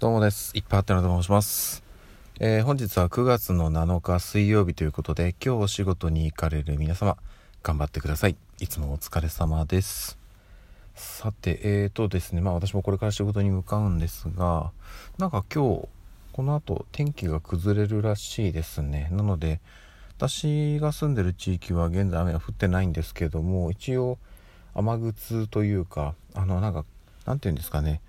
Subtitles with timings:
[0.00, 0.56] どうもです。
[0.56, 1.82] いっぱいあってのと申します。
[2.38, 7.16] えー、本日は9月の7日水曜日ということで、今日お仕事に行かれる皆様、
[7.64, 8.36] 頑張ってください。
[8.60, 10.16] いつもお疲れ様です。
[10.94, 14.70] さて、えーとですね、まあ私もこれから仕事に向かうんですが、
[15.18, 15.88] なんか今日、
[16.32, 19.08] この後天気が崩れるらしいですね。
[19.10, 19.60] なので、
[20.16, 24.18] 私が住んでる地域は現在雨は降ってないんですけども、一応
[24.76, 26.84] 雨靴というか、あのなんか、
[27.26, 28.00] なんていうんですかね、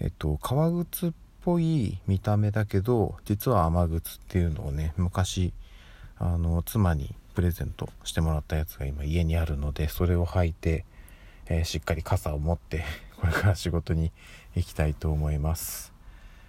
[0.00, 1.10] えっと、革靴っ
[1.42, 5.52] ぽい見た目だけど実は雨靴っていうのをね昔
[6.18, 10.84] あの妻にプレゼントしてもらったやつが今家にあるのでそれを履いて、
[11.46, 12.84] えー、しっかり傘を持って
[13.20, 14.12] これから仕事に
[14.54, 15.92] 行きたいと思います。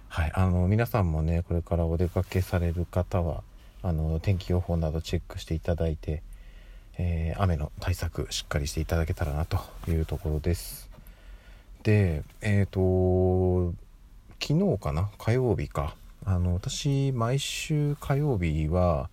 [0.08, 3.44] はいあの皆さんもねこれからお出かけされる方は
[3.82, 6.24] あの天気予報などチェックしていただいて、
[6.98, 9.58] えー、雨の対策しっかりしていただけたらなと
[9.88, 10.89] いうところです。
[11.82, 13.74] でえっ、ー、と
[14.40, 15.10] 昨日かな？
[15.18, 15.94] 火曜日か。
[16.24, 19.08] あの私毎週火曜日は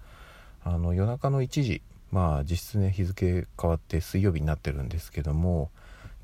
[0.63, 5.69] あの夜中の1時まあ実質ね日付変わって水曜日になってるんですけども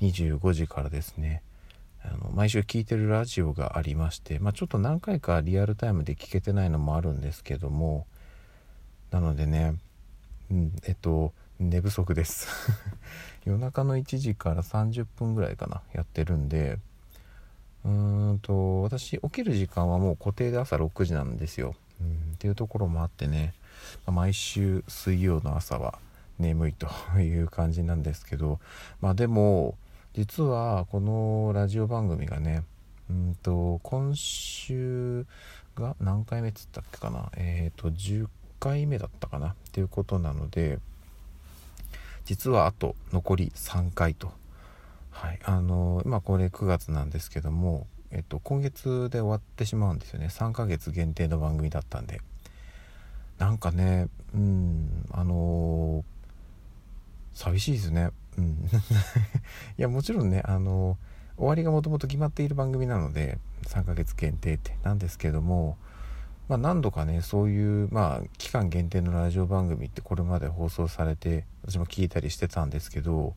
[0.02, 1.42] 25時からですね
[2.04, 8.06] あの毎週聞いてるラジオがありまして、まあ、ちょっと何回かリアルタイムで聞けてないのもあるんですけども
[9.10, 9.76] なのでね、
[10.50, 12.48] うん、えっと寝不足です。
[13.44, 16.78] 夜中の1時から30分ぐらいかなやってるんで。
[17.84, 23.52] うーんと私起きる時間はもう固定で朝6時なんですよ、うん、っていうところもあってね、
[24.06, 25.98] ま、毎週水曜の朝は
[26.38, 26.88] 眠いと
[27.20, 28.58] いう感じなんですけど。
[29.00, 29.76] まあでも
[30.14, 32.62] 実はこのラジオ番組がね
[33.10, 35.26] うんと今週
[35.74, 37.30] が何回目っつったっけかな。
[37.36, 38.28] えっ、ー、と10
[38.60, 39.48] 回目だったかな。
[39.48, 40.78] っていうことなので
[42.24, 44.32] 実はあと残り3回と。
[45.10, 50.26] はい、あの今これ9月なんですけども、えっと、今月で終わってしまうんですよね。
[50.26, 52.20] 3ヶ月限定の番組だったんで。
[53.38, 56.04] なんかねうんあの、
[57.32, 58.10] 寂しいですね。
[58.36, 58.68] うん。
[59.78, 60.98] いやもちろんねあの、
[61.36, 65.76] 終わりがもともと決まっている番組なので3ヶ月限定ってなんですけども
[66.48, 73.34] まあ、何度かねそういう、まあ、期間限定のラジオ番組ってこれまで放送されて私も聞いたりしてたんですけど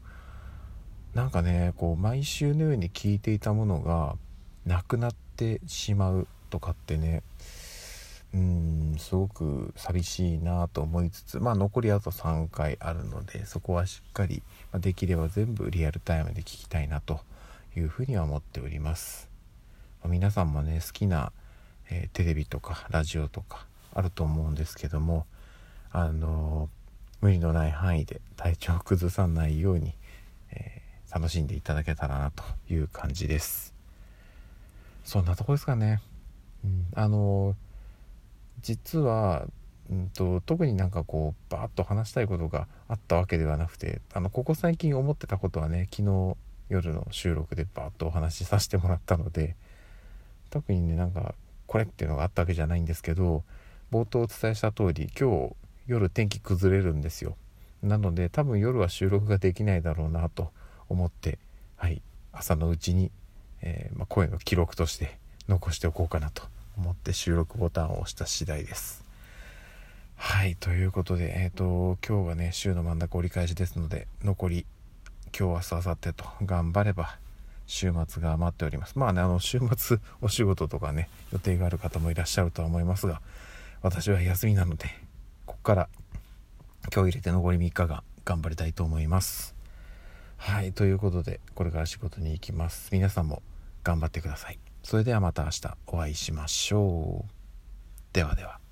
[1.13, 4.15] なんかねこう毎週のように聞いていたものが
[4.65, 7.23] なくなってしまうとかってね
[8.33, 14.43] うんすごく寂しいなと思いつつまあ残りあと3回あるのでそこはしっかり、
[14.73, 17.21] まできれば全部リアルタイムで聞きたいなと
[17.75, 19.29] いうふうには思っております。
[20.01, 21.31] まあ、皆さんもね好きな
[21.89, 25.25] えー、テレビとかラジオとかあると思うんですけども
[25.91, 26.69] あの
[27.21, 29.93] 無理のない範囲で体調を崩さないように、
[30.51, 33.73] えー、楽しんでいただけたらなという感じです。
[35.03, 36.01] そんなとこですかね、
[36.65, 37.55] うん、あの
[38.61, 39.45] 実は、
[39.89, 46.35] うんと、特になんかこうバーッと話したいことがあったわけではなくてあのここ最近思ってたことはね昨日
[46.67, 49.55] 夜の収録でバーッとお話しさせてもらったので
[50.49, 51.35] 特にねなんか
[51.67, 53.43] これっていうのがあったわけじゃないんですけど
[53.91, 55.55] 冒頭お伝えした通り今日
[55.87, 57.37] 夜天気崩れるんですよ。
[57.83, 60.51] なので多分夜は収録ができないだろうなと
[60.89, 61.37] 思って
[61.75, 62.01] はい
[62.33, 63.11] 朝のうちに、
[63.61, 65.17] えー、まあ、声の記録として
[65.47, 66.43] 残しておこうかなと
[66.77, 69.03] 思って収録ボタンを押した次第です。
[70.15, 74.65] はいということでえっ、ー、と今日はね週の真ん中折り返しですので残り
[75.37, 77.17] 今日明日明後日と頑張れば
[77.67, 78.97] 週末が待っております。
[78.97, 83.21] まあねあの週末 お仕事とかね予定がある方もいらっしゃるとは思いますが
[83.81, 84.87] 私は休みなので
[85.45, 85.89] ここから
[86.93, 89.55] 今日入れて残り3日間頑張りたいと思います。
[90.37, 92.89] はいということでこれから仕事に行きます。
[92.91, 93.43] 皆さんも
[93.83, 94.59] 頑張ってください。
[94.83, 97.31] それではまた明日お会いしましょう。
[98.13, 98.66] ではでは。